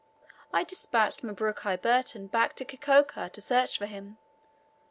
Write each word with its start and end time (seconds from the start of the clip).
I 0.51 0.63
despatched 0.63 1.21
Mabruki 1.23 1.79
Burton 1.79 2.25
back 2.25 2.55
to 2.55 2.65
Kikoka 2.65 3.29
to 3.31 3.39
search 3.39 3.77
for 3.77 3.85
him. 3.85 4.17